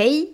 [0.00, 0.30] Hey,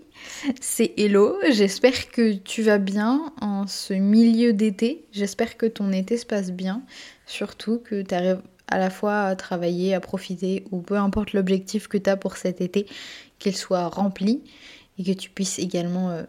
[0.60, 6.18] c'est Hello, j'espère que tu vas bien en ce milieu d'été, j'espère que ton été
[6.18, 6.82] se passe bien,
[7.24, 11.88] surtout que tu arrives à la fois à travailler, à profiter, ou peu importe l'objectif
[11.88, 12.84] que tu as pour cet été,
[13.38, 14.42] qu'il soit rempli,
[14.98, 16.24] et que tu puisses également euh,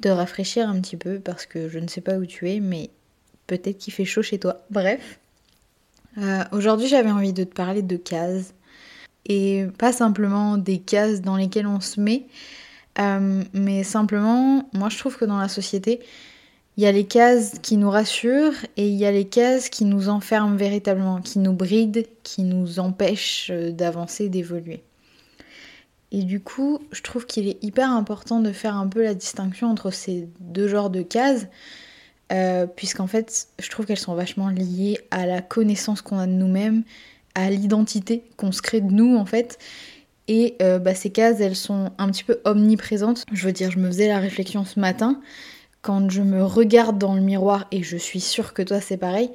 [0.00, 2.88] te rafraîchir un petit peu, parce que je ne sais pas où tu es, mais
[3.46, 4.62] peut-être qu'il fait chaud chez toi.
[4.70, 5.20] Bref,
[6.16, 8.54] euh, aujourd'hui j'avais envie de te parler de cases
[9.26, 12.26] et pas simplement des cases dans lesquelles on se met,
[12.98, 16.00] euh, mais simplement, moi je trouve que dans la société,
[16.76, 19.84] il y a les cases qui nous rassurent et il y a les cases qui
[19.84, 24.82] nous enferment véritablement, qui nous brident, qui nous empêchent euh, d'avancer, d'évoluer.
[26.12, 29.68] Et du coup, je trouve qu'il est hyper important de faire un peu la distinction
[29.68, 31.46] entre ces deux genres de cases,
[32.32, 36.32] euh, puisqu'en fait, je trouve qu'elles sont vachement liées à la connaissance qu'on a de
[36.32, 36.84] nous-mêmes
[37.34, 39.58] à l'identité qu'on se crée de nous en fait.
[40.28, 43.24] Et euh, bah, ces cases, elles sont un petit peu omniprésentes.
[43.32, 45.20] Je veux dire, je me faisais la réflexion ce matin,
[45.82, 49.30] quand je me regarde dans le miroir, et je suis sûre que toi c'est pareil,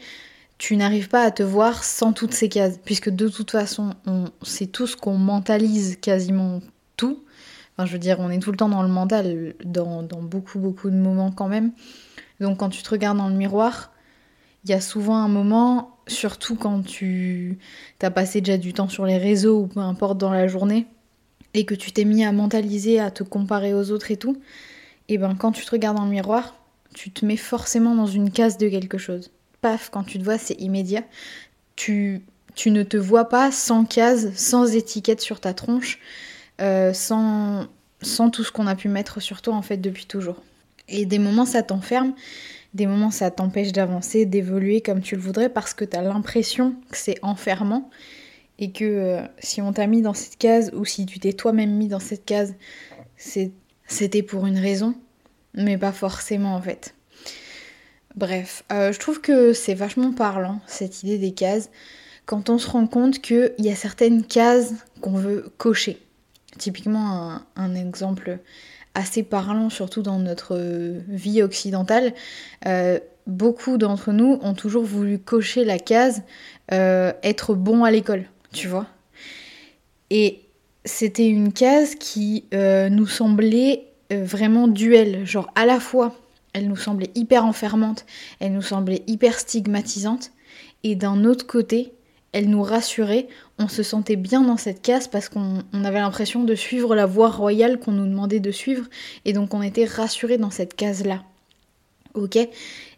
[0.58, 3.92] tu n'arrives pas à te voir sans toutes ces cases, puisque de toute façon,
[4.42, 6.62] c'est tout ce qu'on mentalise quasiment
[6.96, 7.24] tout.
[7.78, 10.58] Enfin, je veux dire, on est tout le temps dans le mental, dans, dans beaucoup,
[10.58, 11.74] beaucoup de moments quand même.
[12.40, 13.92] Donc quand tu te regardes dans le miroir,
[14.68, 17.58] il y a souvent un moment, surtout quand tu
[18.02, 20.88] as passé déjà du temps sur les réseaux ou peu importe dans la journée,
[21.54, 24.36] et que tu t'es mis à mentaliser, à te comparer aux autres et tout,
[25.08, 26.56] et ben quand tu te regardes dans le miroir,
[26.94, 29.32] tu te mets forcément dans une case de quelque chose.
[29.62, 31.04] Paf, quand tu te vois, c'est immédiat.
[31.78, 32.22] Tu,
[32.56, 36.00] tu ne te vois pas sans case, sans étiquette sur ta tronche,
[36.60, 37.68] euh, sans,
[38.02, 40.42] sans tout ce qu'on a pu mettre sur toi en fait depuis toujours.
[40.90, 42.14] Et des moments ça t'enferme,
[42.78, 46.76] des moments, ça t'empêche d'avancer, d'évoluer comme tu le voudrais parce que tu as l'impression
[46.90, 47.90] que c'est enfermant
[48.60, 51.72] et que euh, si on t'a mis dans cette case ou si tu t'es toi-même
[51.72, 52.56] mis dans cette case,
[53.18, 54.96] c'était pour une raison,
[55.54, 56.96] mais pas forcément en fait.
[58.16, 61.70] Bref, euh, je trouve que c'est vachement parlant cette idée des cases
[62.26, 66.00] quand on se rend compte qu'il y a certaines cases qu'on veut cocher.
[66.58, 68.40] Typiquement, un exemple
[68.98, 72.14] assez parlant, surtout dans notre euh, vie occidentale.
[72.66, 76.24] Euh, beaucoup d'entre nous ont toujours voulu cocher la case
[76.72, 78.88] euh, être bon à l'école, tu vois.
[80.10, 80.42] Et
[80.86, 86.16] c'était une case qui nous semblait vraiment duel, genre à la fois
[86.54, 88.06] elle nous semblait hyper enfermante,
[88.40, 90.32] elle nous semblait hyper stigmatisante,
[90.84, 91.94] et d'un autre côté,
[92.38, 93.28] elle nous rassurait,
[93.58, 97.32] on se sentait bien dans cette case parce qu'on avait l'impression de suivre la voie
[97.32, 98.86] royale qu'on nous demandait de suivre
[99.26, 101.24] et donc on était rassuré dans cette case-là.
[102.14, 102.38] Ok?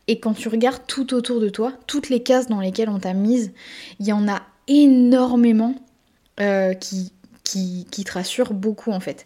[0.07, 3.13] Et quand tu regardes tout autour de toi, toutes les cases dans lesquelles on t'a
[3.13, 3.53] mise,
[4.01, 5.73] il y en a énormément
[6.41, 7.13] euh, qui,
[7.45, 9.25] qui, te rassurent beaucoup en fait.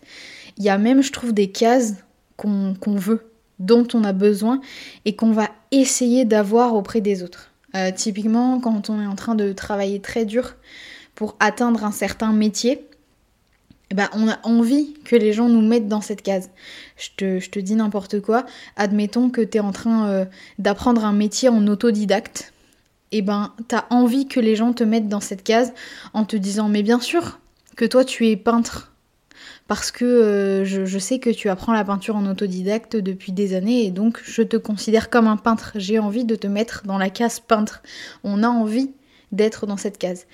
[0.58, 1.96] Il y a même, je trouve, des cases
[2.38, 4.62] qu'on veut, dont on a besoin
[5.06, 7.53] et qu'on va essayer d'avoir auprès des autres.
[7.76, 10.56] Euh, typiquement, quand on est en train de travailler très dur
[11.16, 12.88] pour atteindre un certain métier,
[13.94, 16.50] ben, on a envie que les gens nous mettent dans cette case.
[16.98, 17.10] Je
[17.48, 18.46] te, dis n'importe quoi.
[18.76, 20.26] Admettons que tu es en train euh,
[20.60, 22.54] d'apprendre un métier en autodidacte.
[23.12, 25.74] Et eh ben, tu as envie que les gens te mettent dans cette case
[26.14, 27.40] en te disant Mais bien sûr
[27.76, 28.93] que toi, tu es peintre
[29.68, 33.86] parce que euh, je, sais que tu apprends la peinture en autodidacte depuis des années
[33.86, 35.72] et donc je te considère comme un peintre.
[35.76, 37.82] J'ai envie de te mettre dans la case peintre.
[38.24, 38.92] On a envie
[39.32, 40.26] d'être dans cette case.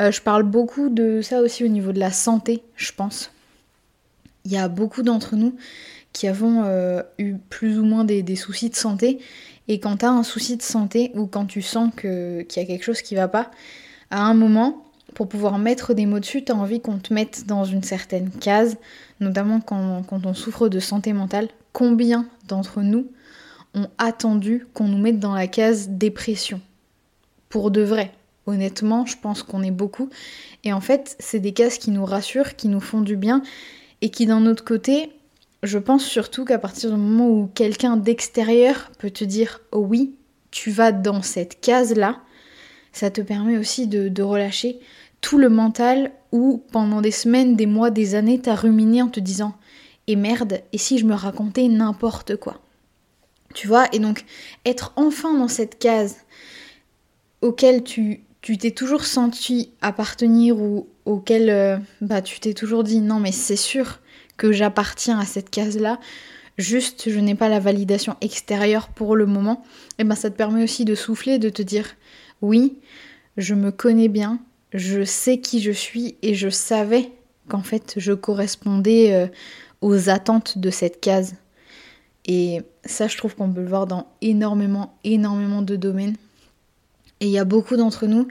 [0.00, 3.30] Euh, je parle beaucoup de ça aussi au niveau de la santé, je pense.
[4.44, 5.56] Il y a beaucoup d'entre nous
[6.12, 9.18] qui avons euh, eu plus ou moins des, soucis de santé.
[9.66, 12.64] Et quand tu as un souci de santé ou quand tu sens qu'il y a
[12.64, 13.50] quelque chose qui va pas,
[14.10, 14.83] à un moment,
[15.14, 18.30] pour pouvoir mettre des mots dessus, tu as envie qu'on te mette dans une certaine
[18.30, 18.76] case,
[19.20, 21.48] notamment quand, on souffre de santé mentale.
[21.72, 23.06] Combien d'entre nous
[23.74, 26.60] ont attendu qu'on nous mette dans la case dépression?
[27.48, 28.12] Pour de vrai.
[28.46, 30.10] Honnêtement, je pense qu'on est beaucoup.
[30.64, 33.42] Et en fait, c'est des cases qui nous rassurent, qui nous font du bien,
[34.02, 35.12] et qui d'un autre côté,
[35.62, 40.16] je pense surtout qu'à partir du moment où quelqu'un d'extérieur peut te dire oh oui,
[40.50, 42.20] tu vas dans cette case-là,
[42.92, 44.78] ça te permet aussi de relâcher,
[45.24, 49.20] tout le mental où pendant des semaines, des mois, des années, t'as ruminé en te
[49.20, 49.54] disant
[50.06, 52.60] et merde, et si je me racontais n'importe quoi?
[53.54, 54.26] Tu vois, et donc
[54.66, 56.18] être enfin dans cette case
[57.40, 63.18] auquel tu t'es toujours senti appartenir ou auquel euh, bah, tu t'es toujours dit non
[63.18, 64.00] mais c'est sûr
[64.36, 66.00] que j'appartiens à cette case-là,
[66.58, 69.64] juste je n'ai pas la validation extérieure pour le moment,
[69.98, 71.94] et ben ça te permet aussi de souffler, de te dire
[72.42, 72.78] oui,
[73.38, 74.38] je me connais bien,
[74.74, 77.12] je sais qui je suis et je savais
[77.48, 79.26] qu'en fait je correspondais euh,
[79.80, 81.36] aux attentes de cette case.
[82.26, 86.16] Et ça, je trouve qu'on peut le voir dans énormément, énormément de domaines.
[87.20, 88.28] Et il y a beaucoup d'entre nous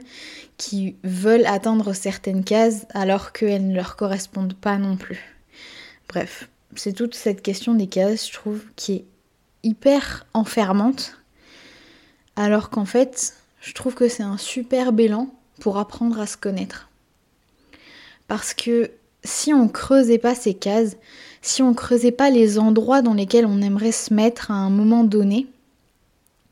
[0.56, 5.36] qui veulent atteindre certaines cases alors qu'elles ne leur correspondent pas non plus.
[6.08, 9.04] Bref, c'est toute cette question des cases, je trouve, qui est
[9.62, 11.18] hyper enfermante.
[12.36, 16.88] Alors qu'en fait, je trouve que c'est un super élan pour apprendre à se connaître.
[18.28, 18.90] Parce que
[19.22, 20.96] si on creusait pas ces cases,
[21.42, 25.04] si on creusait pas les endroits dans lesquels on aimerait se mettre à un moment
[25.04, 25.46] donné,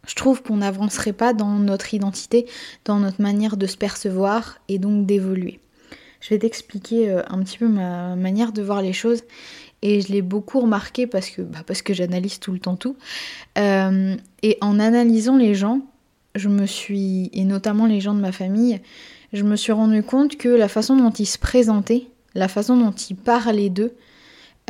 [0.06, 2.46] je trouve qu'on n'avancerait pas dans notre identité,
[2.84, 5.60] dans notre manière de se percevoir et donc d'évoluer.
[6.20, 9.22] Je vais t'expliquer euh, un petit peu ma manière de voir les choses
[9.82, 11.60] et je l'ai beaucoup remarqué parce que, bah
[11.90, 12.96] j'analyse tout le temps tout.
[13.58, 15.80] Euh, et en analysant les gens,
[16.34, 18.80] je me suis, et notamment les gens de ma famille,
[19.32, 22.92] je me suis rendu compte que la façon dont ils se présentaient, la façon dont
[22.92, 23.94] ils parlaient d'eux,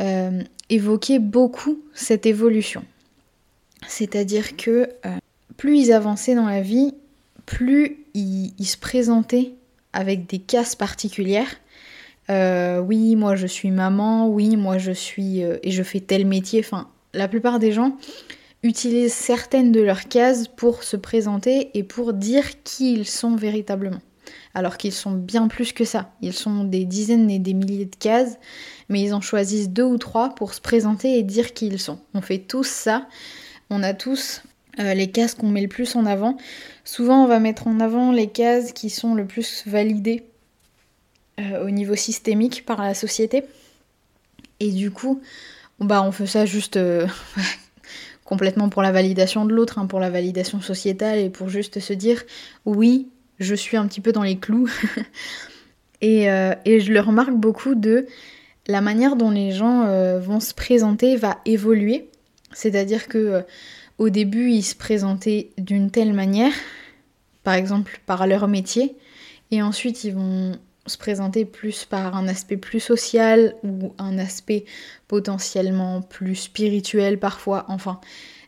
[0.01, 2.83] euh, évoquait beaucoup cette évolution.
[3.87, 5.17] C'est-à-dire que euh,
[5.57, 6.93] plus ils avançaient dans la vie,
[7.45, 9.53] plus ils, se présentaient
[9.91, 11.59] avec des cases particulières.
[12.29, 16.61] Euh, oui, moi je suis maman, oui, moi je suis et je fais tel métier.
[16.61, 17.97] Enfin, la plupart des gens
[18.63, 24.01] utilisent certaines de leurs cases pour se présenter et pour dire qui ils sont véritablement.
[24.53, 26.11] Alors qu'ils sont bien plus que ça.
[26.21, 28.37] Ils sont des dizaines et des milliers de cases,
[28.87, 31.99] mais ils en choisissent deux ou trois pour se présenter et dire qui ils sont.
[32.13, 33.07] On fait tous ça.
[33.69, 34.41] On a tous
[34.79, 36.37] euh, les cases qu'on met le plus en avant.
[36.85, 40.23] Souvent, on va mettre en avant les cases qui sont le plus validées
[41.39, 43.43] euh, au niveau systémique par la société.
[44.59, 45.21] Et du coup,
[45.79, 47.07] bah, on fait ça juste euh,
[48.25, 51.93] complètement pour la validation de l'autre, hein, pour la validation sociétale et pour juste se
[51.93, 52.23] dire
[52.65, 53.09] oui,
[53.39, 54.69] je suis un petit peu dans les clous.
[56.03, 58.07] Euh, et, je le remarque beaucoup de
[58.67, 62.09] la manière dont les gens euh, vont se présenter va évoluer.
[62.51, 63.41] C'est-à-dire que euh,
[63.99, 66.51] au début, ils se présentaient d'une telle manière,
[67.43, 68.97] par exemple par leur métier,
[69.51, 74.65] et ensuite ils vont se présenter plus par un aspect plus social ou un aspect
[75.07, 77.65] potentiellement plus spirituel parfois.
[77.69, 78.01] Enfin,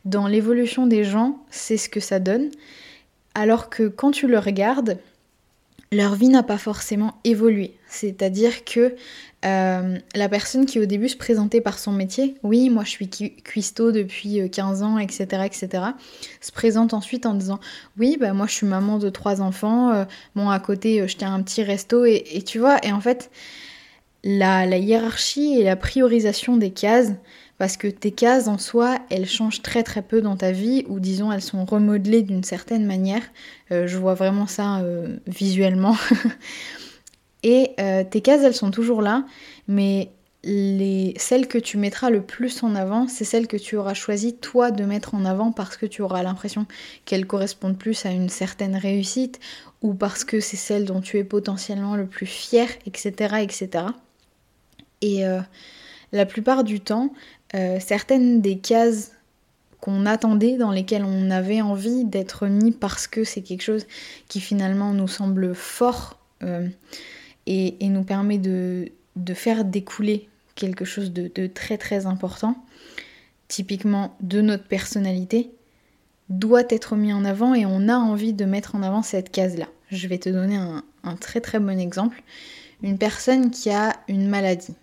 [0.03, 2.51] dans l'évolution des gens, c'est ce que ça donne.
[3.33, 4.97] Alors que quand tu le regardes,
[5.91, 7.75] leur vie n'a pas forcément évolué.
[7.95, 8.95] C'est-à-dire que
[9.45, 13.07] euh, la personne qui au début se présentait par son métier, oui, moi je suis
[13.07, 15.83] cuistot depuis 15 euh, ans, etc., etc.,
[16.42, 17.59] se présente ensuite en disant,
[18.00, 20.06] oui, bah moi je suis maman de trois enfants, euh,
[20.36, 23.30] à côté je tiens un petit resto, et, tu vois, et en fait,
[24.24, 27.13] la, hiérarchie et la priorisation des cases,
[27.59, 31.00] parce que tes cases en soi, elles changent très très peu dans ta vie, ou
[31.00, 33.21] disons elles sont remodelées d'une certaine manière.
[33.69, 34.83] je vois vraiment ça
[35.27, 35.95] visuellement.
[37.45, 39.24] Et euh, tes cases, elles sont toujours là,
[39.68, 40.09] mais
[40.44, 44.36] les, celles que tu mettras le plus en avant, c'est celles que tu auras choisi
[44.36, 46.65] toi de mettre en avant parce que tu auras l'impression
[47.06, 49.39] qu'elles correspondent plus à une certaine réussite
[49.83, 53.36] ou parce que c'est celle dont tu es potentiellement le plus fier, etc.
[53.44, 53.86] etc.
[55.01, 55.39] Et euh,
[56.13, 57.13] la plupart du temps,
[57.53, 59.12] euh, certaines des cases
[59.81, 63.85] qu'on attendait, dans lesquelles on avait envie d'être mis parce que c'est quelque chose
[64.30, 66.18] qui finalement nous semble fort,
[67.47, 68.92] et, nous permet de,
[69.33, 72.64] faire découler quelque chose de, très très important,
[73.47, 75.52] typiquement de notre personnalité,
[76.30, 79.68] doit être mis en avant et on a envie de mettre en avant cette case-là.
[79.92, 82.23] Je vais te donner un, très très bon exemple.
[82.81, 84.73] Une personne qui a une maladie,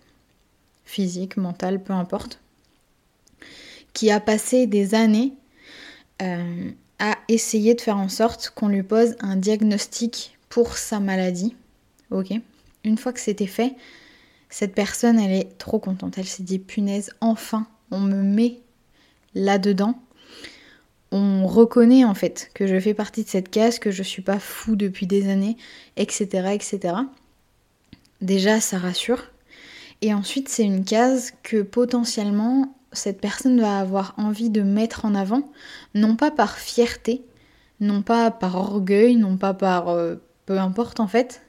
[0.85, 2.39] physique, mentale, peu importe,
[3.91, 5.33] qui a passé des années
[6.21, 11.55] euh, à essayer de faire en sorte qu'on lui pose un diagnostic pour sa maladie.
[12.09, 12.31] Ok?
[12.83, 13.75] Une fois que c'était fait,
[14.49, 16.17] cette personne, elle est trop contente.
[16.17, 18.59] Elle s'est dit, punaise, enfin, on me met
[19.35, 19.99] là-dedans.
[21.11, 24.39] On reconnaît en fait que je fais partie de cette case, que je suis pas
[24.39, 25.57] fou depuis des années,
[25.95, 26.49] etc.
[26.53, 26.95] etc.
[28.21, 29.23] Déjà, ça rassure.
[30.01, 35.15] Et ensuite, c'est une case que potentiellement cette personne va avoir envie de mettre en
[35.15, 35.51] avant,
[35.95, 37.23] non pas par fierté,
[37.79, 41.41] non pas par orgueil, non pas par euh, peu importe en fait,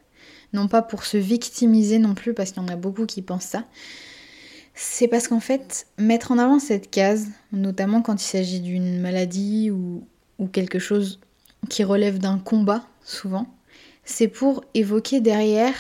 [0.55, 3.45] non pas pour se victimiser non plus, parce qu'il y en a beaucoup qui pensent
[3.45, 3.65] ça.
[4.75, 9.71] C'est parce qu'en fait, mettre en avant cette case, notamment quand il s'agit d'une maladie
[9.71, 10.05] ou,
[10.53, 11.21] quelque chose
[11.71, 13.47] qui relève d'un combat, souvent,
[14.05, 15.75] c'est pour évoquer derrière,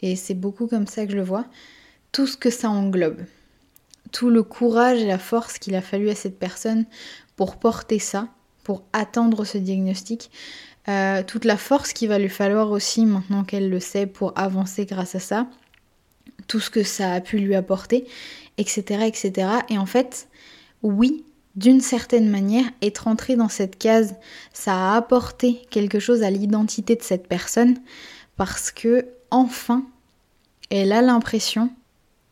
[0.00, 1.46] et c'est beaucoup comme ça que je le vois,
[2.12, 3.20] tout ce que ça englobe.
[4.12, 6.84] Tout le courage et la force qu'il a fallu à cette personne
[7.36, 8.28] pour porter ça,
[8.64, 10.30] pour attendre ce diagnostic,
[10.88, 14.86] euh, toute la force qu'il va lui falloir aussi maintenant qu'elle le sait pour avancer
[14.86, 15.46] grâce à ça,
[16.48, 18.06] tout ce que ça a pu lui apporter.
[18.58, 19.48] etc., etc.
[19.70, 20.28] Et en fait,
[20.82, 21.24] oui,
[21.56, 24.14] d'une certaine manière, être entré dans cette case,
[24.52, 27.78] ça a apporté quelque chose à l'identité de cette personne
[28.36, 29.84] parce que enfin,
[30.70, 31.70] elle a l'impression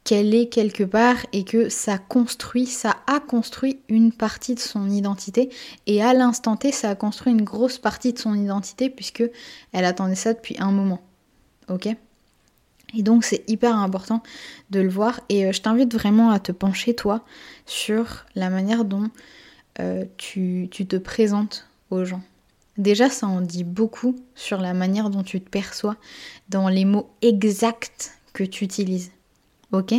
[0.09, 4.89] qu'elle est quelque part et que ça construit, ça a construit une partie de son
[4.89, 5.51] identité
[5.87, 9.23] et à l'instant T, ça a construit une grosse partie de son identité puisque
[9.73, 11.03] elle attendait ça depuis un moment.
[11.69, 11.89] OK?
[12.95, 14.23] Et donc c'est hyper important
[14.71, 17.23] de le voir et euh, je t'invite vraiment à te pencher toi
[17.67, 19.11] sur la manière dont
[19.79, 22.23] euh, tu, tu te présentes aux gens.
[22.79, 25.97] Déjà ça en dit beaucoup sur la manière dont tu te perçois
[26.49, 29.11] dans les mots exacts que tu utilises.
[29.73, 29.95] Ok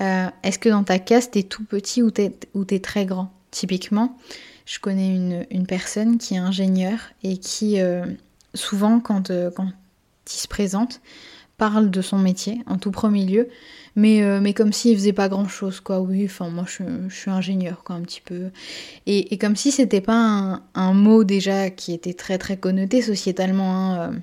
[0.00, 3.32] euh, Est-ce que dans ta case t'es tout petit ou t'es, très grand?
[3.50, 4.16] Typiquement,
[4.66, 7.78] je connais une, une, personne qui est ingénieure et qui
[8.54, 9.68] souvent quand, quand
[10.26, 11.00] il se présente,
[11.58, 13.48] parle de son métier en tout premier lieu,
[13.96, 16.00] mais, euh, mais comme s'il faisait pas grand chose, quoi.
[16.00, 18.50] Oui, enfin, moi je, suis ingénieur, quoi, un petit peu.
[19.06, 23.74] Et, comme si c'était pas un, mot déjà qui était très très connoté sociétalement.
[23.74, 24.18] Hein, euh,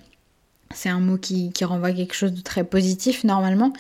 [0.76, 3.74] c'est un mot qui, renvoie quelque chose de très positif normalement.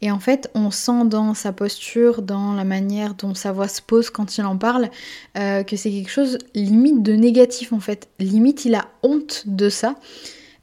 [0.00, 3.82] Et en fait, on sent dans sa posture, dans la manière dont sa voix se
[3.82, 4.90] pose quand il en parle,
[5.36, 8.08] euh, que c'est quelque chose limite de négatif en fait.
[8.18, 9.94] Limite, il a honte de ça.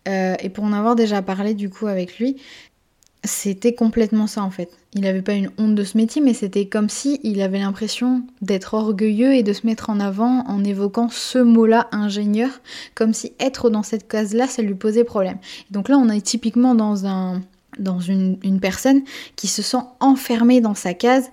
[0.08, 2.38] Euh, et pour en avoir déjà parlé du coup avec lui,
[3.26, 4.70] c'était complètement ça en fait.
[4.94, 8.24] Il n'avait pas une honte de ce métier, mais c'était comme si il avait l'impression
[8.42, 12.50] d'être orgueilleux et de se mettre en avant en évoquant ce mot-là, ingénieur,
[12.94, 15.38] comme si être dans cette case-là, ça lui posait problème.
[15.72, 17.42] Donc là, on est typiquement dans un
[17.78, 19.02] dans une, une personne
[19.36, 21.30] qui se sent enfermée dans sa case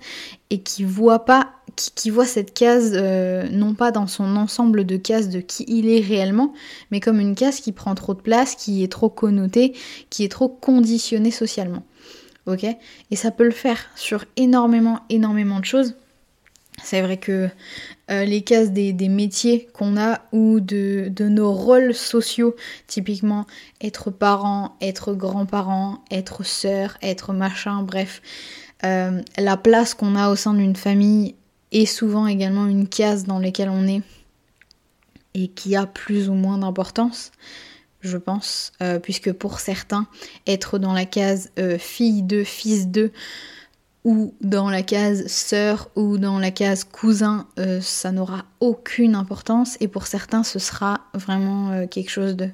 [0.49, 4.97] et qui voit pas qui, voit cette case euh, non pas dans son ensemble de
[4.97, 6.53] cases de qui il est réellement,
[6.91, 9.73] mais comme une case qui prend trop de place, qui est trop connotée,
[10.09, 11.83] qui est trop conditionnée socialement.
[12.45, 12.65] Ok?
[13.11, 15.95] Et ça peut le faire sur énormément, énormément de choses.
[16.81, 17.49] C'est vrai que
[18.11, 22.55] euh, les cases des, métiers qu'on a ou de, nos rôles sociaux,
[22.87, 23.45] typiquement
[23.79, 28.21] être parent, être grand-parent, être sœur, être machin, bref,
[28.83, 31.35] euh, la place qu'on a au sein d'une famille
[31.73, 34.01] et souvent également une case dans laquelle on est
[35.33, 37.31] et qui a plus ou moins d'importance,
[38.01, 40.07] je pense, euh, puisque pour certains,
[40.45, 43.11] être dans la case euh, fille de, fils de,
[44.03, 49.75] ou dans la case sœur ou dans la case cousin, euh, ça n'aura aucune importance
[49.79, 52.49] et pour certains, ce sera vraiment quelque chose de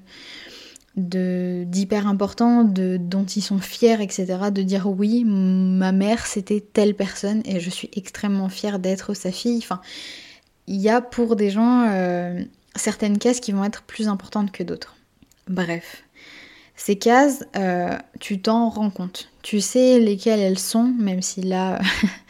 [0.95, 4.25] d'hyper important, de, dont ils sont fiers, etc.
[4.51, 9.31] De dire oui, ma mère c'était telle personne et je suis extrêmement fière d'être sa
[9.31, 9.59] fille.
[9.59, 9.81] Enfin,
[10.67, 12.41] il y a pour des gens euh,
[12.75, 14.95] certaines cases qui vont être plus importantes que d'autres.
[15.47, 16.03] Bref,
[16.75, 19.29] ces cases, euh, tu t'en rends compte.
[19.41, 21.79] Tu sais lesquelles elles sont, même si là,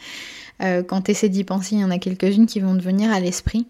[0.62, 3.12] euh, quand tu essaies d'y penser, il y en a quelques-unes qui vont te venir
[3.12, 3.66] à l'esprit.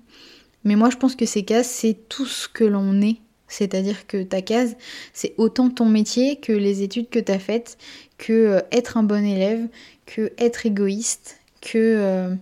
[0.64, 3.18] Mais moi, je pense que ces cases, c'est tout ce que l'on est
[3.50, 4.76] c'est-à-dire que ta case,
[5.12, 7.76] c'est autant ton métier que les études que tu as faites,
[8.16, 9.66] que euh, être un bon élève,
[10.06, 12.34] que être égoïste, que euh,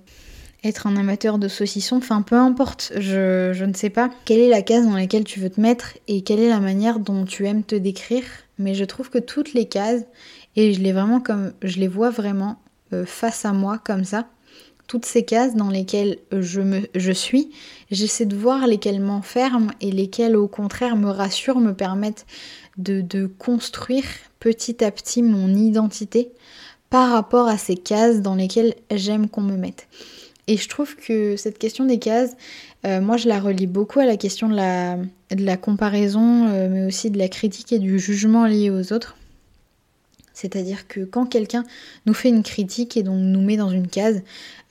[0.65, 4.63] être un amateur de saucisson, enfin peu importe, je, ne sais pas quelle est la
[4.63, 7.65] case dans laquelle tu veux te mettre et quelle est la manière dont tu aimes
[7.65, 8.25] te décrire,
[8.59, 10.03] mais je trouve que toutes les cases,
[10.57, 12.61] et je les vraiment comme je les vois vraiment
[12.93, 14.29] euh, face à moi comme ça,
[14.89, 17.51] toutes ces cases dans lesquelles je, me, suis,
[17.91, 22.27] j'essaie de voir lesquelles m'enferment et lesquelles au contraire me rassurent, me permettent
[22.79, 24.05] de, de, construire
[24.41, 26.33] petit à petit mon identité
[26.91, 29.89] par rapport à ces cases dans lesquelles j'aime qu'on me mette.
[30.47, 32.35] Et je trouve que cette question des cases,
[32.87, 36.69] euh, moi je la relie beaucoup à la question de la, de la comparaison, euh,
[36.71, 39.17] mais aussi de la critique et du jugement lié aux autres.
[40.41, 41.65] C'est-à-dire que quand quelqu'un
[42.07, 44.23] nous fait une critique et donc nous met dans une case,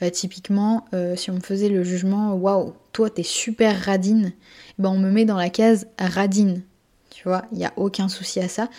[0.02, 4.32] euh, typiquement, euh, si on me faisait le jugement, waouh, toi t'es super radine,
[4.80, 6.62] ben on me met dans la case radine.
[7.10, 8.70] Tu vois, il n'y a aucun souci à ça.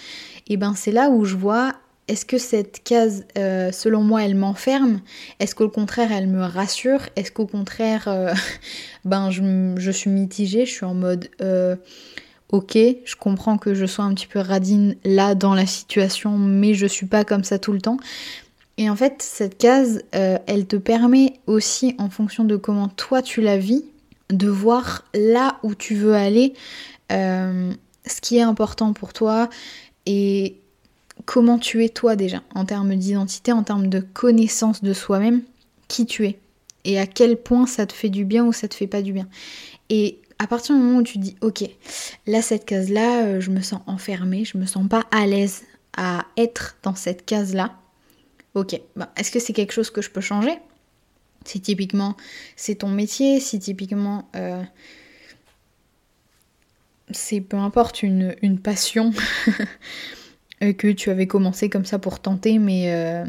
[0.47, 1.75] Et ben c'est là où je vois,
[2.09, 5.03] est-ce que cette case, euh, selon moi, elle m'enferme?
[5.41, 7.03] Est-ce qu'au contraire, elle me rassure?
[7.17, 8.09] Est-ce qu'au contraire,
[9.05, 11.29] ben je, je, suis mitigée, je suis en mode
[12.51, 16.75] ok, je comprends que je sois un petit peu radine là dans la situation, mais
[16.75, 17.99] je suis pas comme ça tout le temps.
[18.79, 23.23] Et en fait, cette case, euh, elle te permet aussi, en fonction de comment toi
[23.23, 23.85] tu la vis,
[24.31, 26.55] de voir là où tu veux aller,
[27.13, 27.73] euh,
[28.07, 29.49] ce qui est important pour toi
[30.07, 30.57] et
[31.25, 35.43] comment tu es toi déjà, en termes d'identité, en termes de connaissance de soi-même,
[35.89, 36.39] qui tu es
[36.85, 39.13] et à quel point ça te fait du bien ou ça te fait pas du
[39.13, 39.29] bien.
[39.91, 41.65] Et à partir du moment où tu dis ok,
[42.27, 45.65] là cette case là, euh, je me sens enfermée, je me sens pas à l'aise
[45.97, 47.77] à être dans cette case là,
[48.55, 50.59] Ok, bah, est-ce que c'est quelque chose que je peux changer?
[51.45, 52.17] Si typiquement
[52.57, 54.63] c'est ton métier, si typiquement euh,
[57.11, 59.13] c'est peu importe une, une passion
[60.61, 63.25] que tu avais commencé comme ça pour tenter, mais, euh,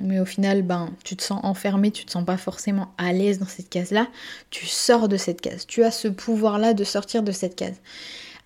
[0.00, 3.38] mais au final, ben, tu te sens enfermé, tu te sens pas forcément à l'aise
[3.38, 4.08] dans cette case-là,
[4.50, 5.66] tu sors de cette case.
[5.66, 7.76] Tu as ce pouvoir-là de sortir de cette case.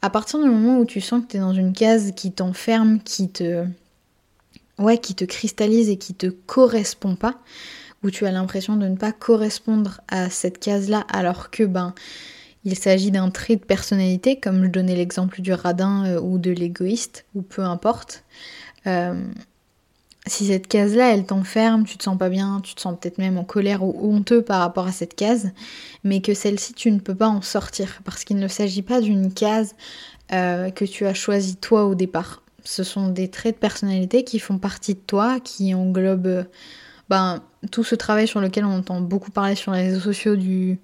[0.03, 3.01] À partir du moment où tu sens que tu es dans une case qui t'enferme,
[3.01, 3.65] qui te.
[4.79, 7.35] Ouais, qui te cristallise et qui te correspond pas,
[8.03, 11.95] où tu as l'impression de ne pas correspondre à cette case-là, alors que ben
[12.65, 16.51] il s'agit d'un trait de personnalité, comme je donnais l'exemple du radin euh, ou de
[16.51, 18.25] l'égoïste, ou peu importe.
[18.87, 19.23] Euh,
[20.31, 23.39] si cette case-là, elle t'enferme, tu te sens pas bien, tu te sens peut-être même
[23.39, 25.51] en colère ou honteux par rapport à cette case,
[26.05, 29.33] mais que celle-ci, tu ne peux pas en sortir, parce qu'il ne s'agit pas d'une
[29.33, 29.75] case
[30.33, 32.43] euh, que tu as choisie toi au départ.
[32.65, 36.47] Ce sont des traits de personnalité qui font partie de toi, qui englobent
[37.09, 40.79] ben, tout ce travail sur lequel on entend beaucoup parler sur les réseaux sociaux du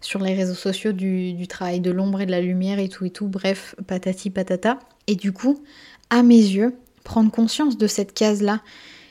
[0.00, 3.10] sur les réseaux sociaux du, travail de l'ombre et de la lumière et tout et
[3.10, 4.78] tout, bref, patati patata.
[5.06, 5.62] Et du coup,
[6.08, 8.60] à mes yeux, prendre conscience de cette case-là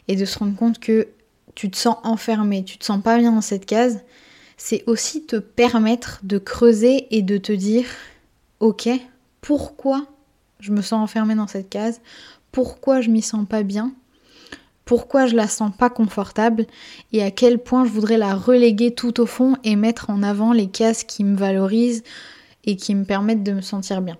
[0.08, 1.08] et de se rendre compte que
[1.56, 4.02] tu te sens enfermé, tu te sens pas bien dans cette case,
[4.58, 7.86] c'est aussi te permettre de creuser et de te dire,
[8.60, 8.90] ok,
[9.42, 10.06] pourquoi
[10.60, 12.02] je me sens enfermé dans cette case,
[12.52, 13.94] pourquoi je m'y sens pas bien,
[14.86, 16.66] pourquoi je la sens pas confortable
[17.14, 20.52] et à quel point je voudrais la reléguer tout au fond et mettre en avant
[20.52, 22.04] les cases qui me valorisent
[22.66, 24.18] et qui me permettent de me sentir bien.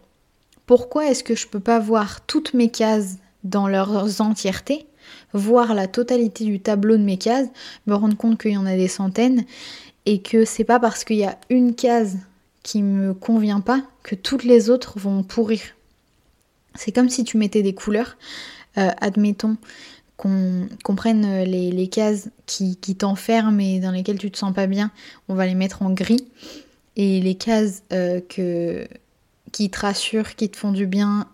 [0.66, 4.88] Pourquoi est-ce que je peux pas voir toutes mes cases dans leur entièreté,
[5.34, 7.48] voir la totalité du tableau de mes cases,
[7.88, 9.46] me rendre compte qu'il y en a des centaines
[10.06, 12.18] et que c'est pas parce qu'il y a une case
[12.64, 15.62] qui me convient pas que toutes les autres vont pourrir.
[16.76, 18.18] C'est comme si tu mettais des couleurs.
[18.78, 19.58] Euh, admettons,
[20.18, 24.92] qu'on prenne les, cases qui, t'enferment et dans lesquelles tu te sens pas bien,
[25.30, 26.28] on va les mettre en gris.
[26.98, 28.20] Et les cases euh,
[29.52, 31.28] qui te rassurent, qui te font du bien,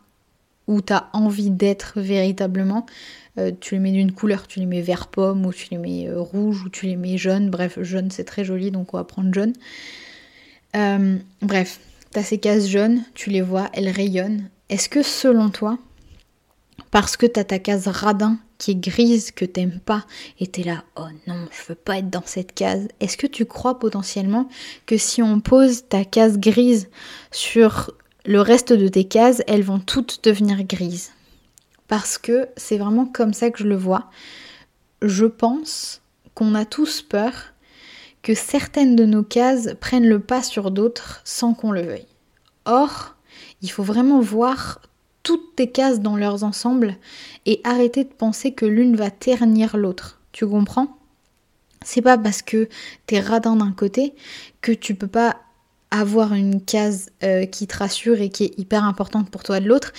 [0.67, 2.85] où tu as envie d'être véritablement,
[3.37, 6.07] euh, tu les mets d'une couleur, tu les mets vert pomme, ou tu les mets
[6.07, 7.49] euh, rouge, ou tu les mets jaune.
[7.49, 9.53] Bref, jaune c'est très joli, donc on va prendre jaune.
[11.41, 11.79] bref,
[12.11, 14.49] tu as ces cases jaunes, tu les vois, elles rayonnent.
[14.69, 15.77] Est-ce que selon toi,
[16.91, 20.05] parce que tu as ta case radin qui est grise, que t'aimes pas,
[20.39, 22.87] et t'es là, oh non, je veux pas être dans cette case.
[22.99, 24.47] Est-ce que tu crois potentiellement
[24.85, 26.89] que si on pose ta case grise
[27.31, 27.91] sur
[28.25, 31.11] le reste de tes cases, elles vont toutes devenir grises
[31.87, 34.09] Parce que c'est vraiment comme ça que je le vois.
[35.01, 36.01] Je pense
[36.33, 37.33] qu'on a tous peur
[38.23, 42.07] que certaines de nos cases prennent le pas sur d'autres sans qu'on le veuille.
[42.65, 43.15] Or,
[43.61, 44.81] il faut vraiment voir
[45.21, 46.95] toutes tes cases dans leurs ensembles
[47.45, 50.19] et arrêter de penser que l'une va ternir l'autre.
[50.31, 50.97] Tu comprends?
[51.83, 52.67] C'est pas parce que
[53.05, 54.15] t'es radin d'un côté
[54.61, 55.37] que tu peux pas
[55.99, 59.67] avoir une case euh, qui te rassure et qui est hyper importante pour toi de
[59.67, 59.93] l'autre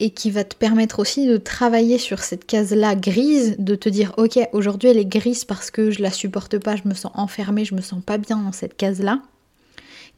[0.00, 4.14] et qui va te permettre aussi de travailler sur cette case-là grise, de te dire
[4.16, 7.64] ok aujourd'hui elle est grise parce que je la supporte pas, je me sens enfermée,
[7.64, 9.20] je me sens pas bien dans cette case-là.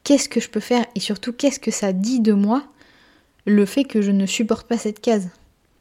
[0.05, 2.65] Qu'est-ce que je peux faire et surtout qu'est-ce que ça dit de moi
[3.47, 5.29] le fait que je ne supporte pas cette case?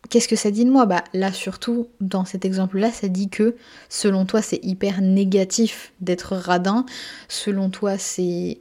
[0.09, 0.85] Qu'est-ce que ça dit de moi?
[0.85, 3.55] Bah là surtout dans cet exemple-là, ça dit que
[3.89, 6.85] selon toi c'est hyper négatif d'être radin,
[7.27, 8.59] selon toi c'est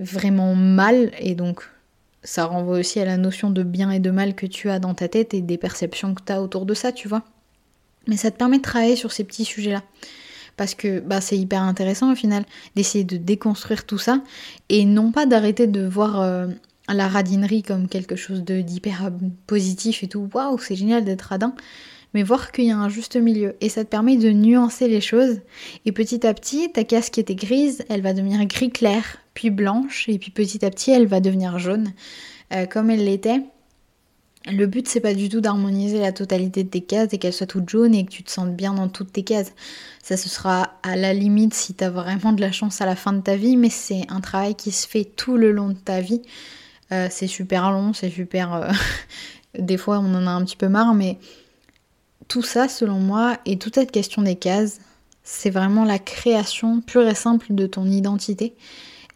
[0.00, 1.68] vraiment mal et donc
[2.24, 4.94] ça renvoie aussi à la notion de bien et de mal que tu as dans
[4.94, 7.22] ta tête et des perceptions que tu as autour de ça, tu vois.
[8.06, 9.82] Mais ça te permet de travailler sur ces petits sujets-là.
[10.56, 14.22] Parce que bah, c'est hyper intéressant au final d'essayer de déconstruire tout ça
[14.68, 16.48] et non pas d'arrêter de voir euh,
[16.88, 19.10] la radinerie comme quelque chose d'hyper euh,
[19.46, 20.28] positif et tout.
[20.34, 21.54] Waouh, c'est génial d'être radin.
[22.14, 23.54] Mais voir qu'il y a un juste milieu.
[23.60, 25.40] Et ça te permet de nuancer les choses.
[25.84, 29.18] Et petit à petit, ta casque qui était grise, elle va devenir gris clair,
[29.50, 30.08] blanche.
[30.08, 31.92] Et puis petit à petit, elle va devenir jaune,
[32.52, 33.42] euh, comme elle l'était.
[34.46, 37.46] Le but, c'est pas du tout d'harmoniser la totalité de tes cases et qu'elles soient
[37.46, 39.52] toutes jaunes et que tu te sentes bien dans toutes tes cases.
[40.02, 42.96] Ça, ce sera à la limite si tu as vraiment de la chance à la
[42.96, 45.74] fin de ta vie, mais c'est un travail qui se fait tout le long de
[45.74, 46.22] ta vie.
[46.92, 48.54] Euh, c'est super long, c'est super...
[48.54, 48.72] Euh,
[49.58, 51.18] des fois on en a un petit peu marre, mais
[52.28, 54.80] tout ça selon moi et toute cette question des cases,
[55.24, 58.54] c'est vraiment la création pure et simple de ton identité,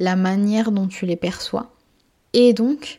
[0.03, 1.73] la manière dont tu les perçois.
[2.33, 2.99] Et donc,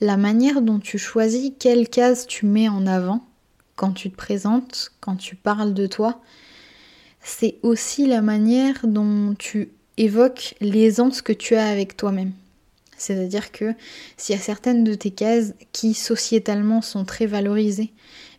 [0.00, 3.26] la manière dont tu choisis quelles cases tu mets en avant
[3.74, 6.20] quand tu te présentes, quand tu parles de toi,
[7.20, 12.30] c'est aussi la manière dont tu évoques l'aisance que tu as avec toi-même.
[12.96, 13.74] C'est-à-dire que
[14.16, 17.92] s'il y a certaines de tes cases qui sociétalement sont très valorisées,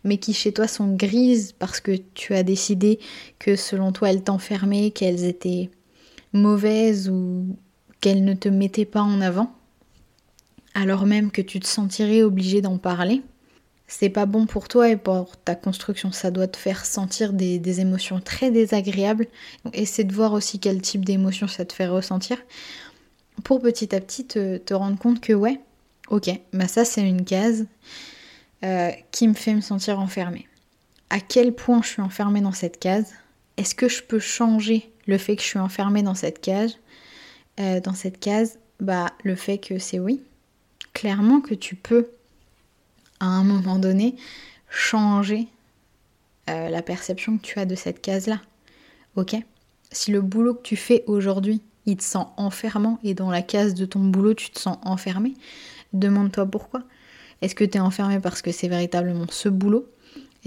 [0.06, 3.00] mais qui chez toi sont grises parce que tu as décidé
[3.38, 5.70] que selon toi elles t'enfermaient, qu'elles étaient
[6.32, 7.58] mauvaises ou
[8.02, 9.54] qu'elles ne te mettaient pas en avant,
[10.74, 13.24] alors même que tu te sentirais obligé d'en parler,
[13.88, 16.12] c'est pas bon pour toi et pour ta construction.
[16.12, 19.28] Ça doit te faire sentir des, émotions très désagréables.
[19.74, 22.38] Essaie de voir aussi quel type d'émotions ça te fait ressentir
[23.44, 25.60] pour petit à petit te, rendre compte que ouais,
[26.10, 27.68] ok, bah ça c'est une case
[28.64, 30.48] euh, qui me fait me sentir enfermée.
[31.10, 33.14] À quel point je suis enfermée dans cette case?
[33.56, 36.78] Est-ce que je peux changer le fait que je suis enfermée dans cette case?
[37.60, 40.22] Euh, Dans cette case, bah le fait que c'est oui.
[40.94, 42.10] Clairement que tu peux
[43.20, 44.16] à un moment donné
[44.70, 45.48] changer
[46.50, 48.42] euh, la perception que tu as de cette case-là.
[49.16, 49.36] Ok?
[49.92, 53.74] Si le boulot que tu fais aujourd'hui, il te sent enfermant et dans la case
[53.74, 55.34] de ton boulot, tu te sens enfermé,
[55.94, 56.84] demande-toi pourquoi.
[57.42, 59.88] Est-ce que tu es enfermé parce que c'est véritablement ce boulot?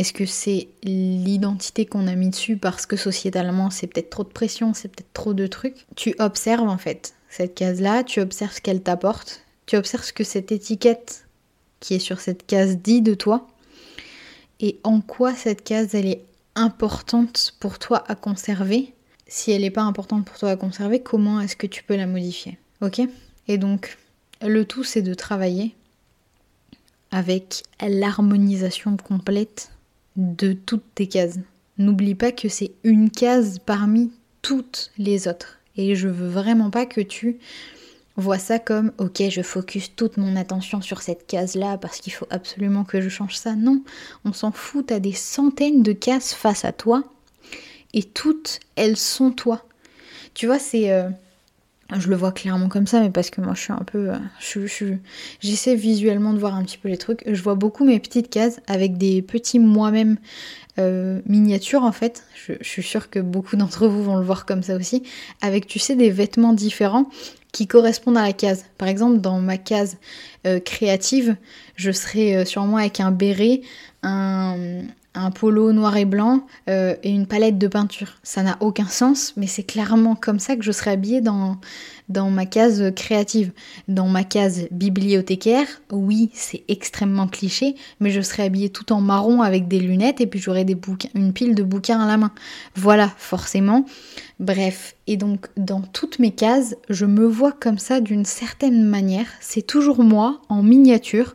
[0.00, 4.30] Est-ce que c'est l'identité qu'on a mis dessus parce que sociétalement c'est peut-être trop de
[4.30, 5.84] pression, c'est peut-être trop de trucs?
[5.94, 10.24] Tu observes en fait cette case-là, tu observes ce qu'elle t'apporte, tu observes ce que
[10.24, 11.26] cette étiquette
[11.80, 13.46] qui est sur cette case dit de toi
[14.58, 18.94] et en quoi cette case elle est importante pour toi à conserver.
[19.26, 22.06] Si elle n'est pas importante pour toi à conserver, comment est-ce que tu peux la
[22.06, 22.56] modifier?
[22.80, 23.02] Ok?
[23.48, 23.98] Et donc,
[24.40, 25.74] le tout c'est de travailler
[27.10, 29.70] avec l'harmonisation complète
[30.16, 31.38] de toutes tes cases.
[31.78, 35.58] N'oublie pas que c'est une case parmi toutes les autres.
[35.76, 37.38] Et je veux vraiment pas que tu
[38.16, 42.12] vois ça comme ok je focus toute mon attention sur cette case là parce qu'il
[42.12, 43.54] faut absolument que je change ça.
[43.54, 43.82] Non,
[44.24, 47.04] on s'en fout, t'as des centaines de cases face à toi
[47.94, 49.64] et toutes elles sont toi.
[50.34, 50.92] Tu vois, c'est...
[50.92, 51.08] Euh,
[51.98, 54.10] je le vois clairement comme ça, mais parce que moi je suis un peu...
[54.10, 54.66] Euh,
[55.40, 57.22] j'essaie visuellement de voir un petit peu les trucs.
[57.26, 60.16] Je vois beaucoup mes petites cases avec des petits moi-même
[60.78, 62.24] euh, miniatures en fait.
[62.46, 65.02] Je, suis sûre que beaucoup d'entre vous vont le voir comme ça aussi.
[65.40, 67.08] Avec, tu sais, des vêtements différents
[67.52, 68.66] qui correspondent à la case.
[68.78, 69.96] Par exemple, dans ma case
[70.46, 71.36] euh, créative,
[71.74, 73.62] je serai sûrement avec un béret,
[74.02, 74.82] un,
[75.14, 78.18] un polo noir et blanc euh, et une palette de peinture.
[78.22, 81.56] Ça n'a aucun sens, mais c'est clairement comme ça que je serai habillée dans,
[82.08, 83.52] dans ma case créative.
[83.88, 89.42] Dans ma case bibliothécaire, oui, c'est extrêmement cliché, mais je serai habillée tout en marron
[89.42, 90.78] avec des lunettes et puis j'aurai des
[91.14, 92.32] une pile de bouquins à la main.
[92.76, 93.86] Voilà, forcément.
[94.38, 99.26] Bref, et donc dans toutes mes cases, je me vois comme ça d'une certaine manière.
[99.40, 101.34] C'est toujours moi en miniature,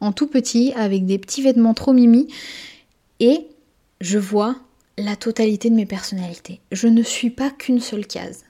[0.00, 2.28] en tout petit, avec des petits vêtements trop mimi
[3.20, 3.48] et
[4.00, 4.56] je vois
[4.98, 6.60] la totalité de mes personnalités.
[6.72, 8.44] Je ne suis pas qu'une seule case.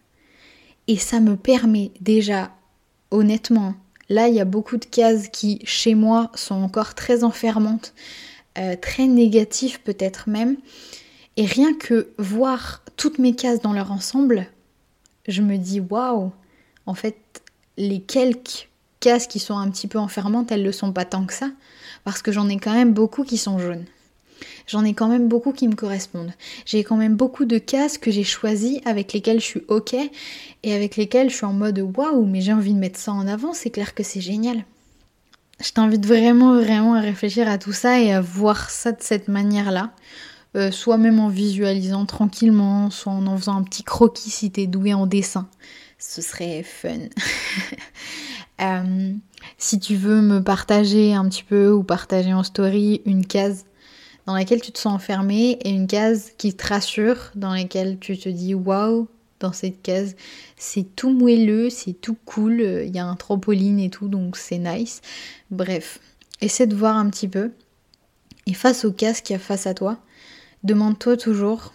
[0.89, 2.53] Et ça me permet déjà,
[3.11, 3.75] honnêtement,
[4.09, 7.93] là il y a beaucoup de cases qui chez moi sont encore très enfermantes,
[8.59, 10.57] euh, très négatives peut-être même.
[11.37, 14.47] Et rien que voir toutes mes cases dans leur ensemble,
[15.27, 16.33] je me dis waouh,
[16.87, 17.17] en fait
[17.77, 18.69] les quelques
[19.01, 21.51] cases qui sont un petit peu enfermantes, elles ne le sont pas tant que ça,
[22.05, 23.85] parce que j'en ai quand même beaucoup qui sont jaunes
[24.67, 26.33] j'en ai quand même beaucoup qui me correspondent.
[26.65, 29.95] J'ai quand même beaucoup de cases que j'ai choisies avec lesquelles je suis ok
[30.63, 33.27] et avec lesquelles je suis en mode waouh, mais j'ai envie de mettre ça en
[33.27, 34.65] avant, c'est clair que c'est génial.
[35.61, 39.29] Je t'invite vraiment, vraiment à réfléchir à tout ça et à voir ça de cette
[39.29, 39.93] manière-là.
[40.57, 44.67] Euh, soit même en visualisant tranquillement, soit en en faisant un petit croquis si t'es
[44.67, 45.49] doué en dessin.
[45.99, 46.99] Ce serait fun.
[48.63, 49.13] Euh,
[49.59, 53.67] si tu veux me partager un petit peu ou partager en story une case
[54.27, 58.19] dans laquelle tu te sens enfermé et une case qui te rassure, dans laquelle tu
[58.19, 59.09] te dis waouh,
[59.41, 60.17] dans cette case,
[60.57, 64.59] c'est tout moelleux, c'est tout cool, il y a un trampoline et tout, donc c'est
[64.59, 65.01] nice.
[65.51, 66.01] Bref,
[66.41, 67.53] essaie de voir un petit peu.
[68.47, 69.99] Et face au cases qu'il y a face à toi,
[70.63, 71.73] demande-toi toujours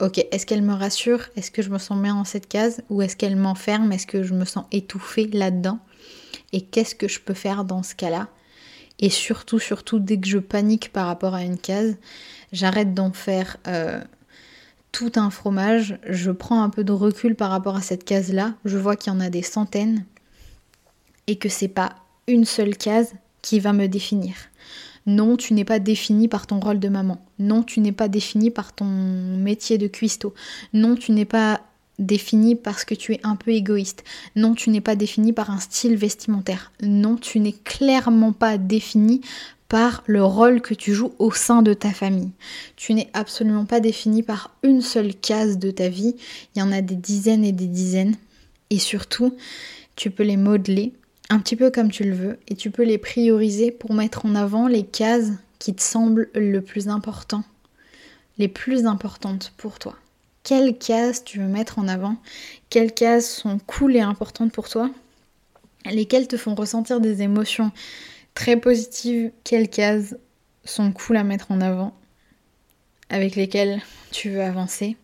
[0.00, 1.28] Ok, est-ce qu'elle me rassure?
[1.36, 2.82] Est-ce que je me sens bien dans cette case?
[2.90, 3.92] Ou est-ce qu'elle m'enferme?
[3.92, 5.78] Est-ce que je me sens étouffée là-dedans?
[6.52, 8.28] Et qu'est-ce que je peux faire dans ce cas-là?
[8.98, 11.96] Et surtout, surtout, dès que je panique par rapport à une case,
[12.52, 14.00] j'arrête d'en faire euh,
[14.92, 15.98] tout un fromage.
[16.08, 18.54] Je prends un peu de recul par rapport à cette case-là.
[18.64, 20.04] Je vois qu'il y en a des centaines
[21.26, 21.96] et que c'est pas
[22.28, 24.34] une seule case qui va me définir.
[25.06, 27.22] Non, tu n'es pas défini par ton rôle de maman.
[27.38, 30.32] Non, tu n'es pas défini par ton métier de cuistot.
[30.72, 31.60] Non, tu n'es pas
[31.98, 34.04] défini parce que tu es un peu égoïste.
[34.36, 36.72] Non, tu n'es pas défini par un style vestimentaire.
[36.82, 39.20] Non, tu n'es clairement pas défini
[39.68, 42.30] par le rôle que tu joues au sein de ta famille.
[42.76, 46.16] Tu n'es absolument pas défini par une seule case de ta vie.
[46.54, 48.16] Il y en a des dizaines et des dizaines.
[48.70, 49.34] Et surtout,
[49.96, 50.92] tu peux les modeler
[51.30, 54.34] un petit peu comme tu le veux et tu peux les prioriser pour mettre en
[54.34, 57.44] avant les cases qui te semblent le plus important,
[58.38, 59.96] les plus importantes pour toi.
[60.44, 62.16] Quelles cases tu veux mettre en avant
[62.68, 64.90] Quelles cases sont cool et importantes pour toi
[65.86, 67.72] Lesquelles te font ressentir des émotions
[68.34, 70.14] très positives Quelles cases
[70.64, 71.94] sont cool à mettre en avant
[73.08, 73.80] Avec lesquelles
[74.12, 74.96] tu veux avancer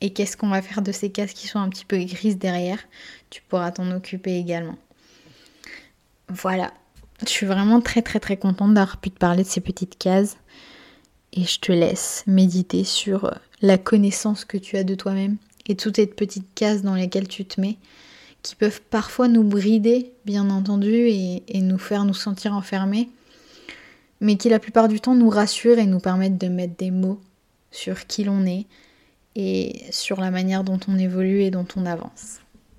[0.00, 2.78] et qu'est-ce qu'on va faire de ces cases qui sont un petit peu grises derrière
[3.30, 4.76] Tu pourras t'en occuper également.
[6.28, 6.72] Voilà,
[7.22, 10.36] je suis vraiment très très très contente d'avoir pu te parler de ces petites cases
[11.34, 15.96] et je te laisse méditer sur la connaissance que tu as de toi-même et toutes
[15.96, 17.76] ces petites cases dans lesquelles tu te mets
[18.44, 23.08] qui peuvent parfois nous brider, bien entendu, et, nous faire nous sentir enfermés,
[24.20, 27.20] mais qui la plupart du temps nous rassurent et nous permettent de mettre des mots
[27.70, 28.66] sur qui l'on est
[29.34, 32.43] et sur la manière dont on évolue et dont on avance.